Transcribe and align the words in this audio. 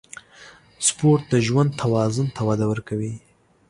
سپورت 0.87 1.23
د 1.33 1.35
ژوند 1.47 1.69
توازن 1.81 2.27
ته 2.35 2.41
وده 2.47 2.65
ورکوي. 2.71 3.13